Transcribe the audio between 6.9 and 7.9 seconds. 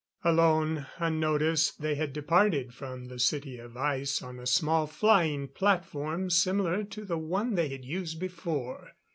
the one they had